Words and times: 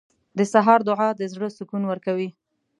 •د 0.37 0.39
سهار 0.53 0.79
دعا 0.87 1.09
د 1.15 1.21
زړه 1.33 1.47
سکون 1.57 1.83
ورکوي. 1.87 2.29